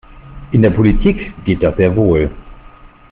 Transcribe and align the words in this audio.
In 0.53 0.63
der 0.63 0.71
Politik 0.71 1.31
geht 1.45 1.61
das 1.61 1.77
sehr 1.77 1.95
wohl. 1.95 2.31